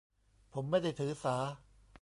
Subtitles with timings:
[0.53, 1.37] ผมไม่ได้ถือสา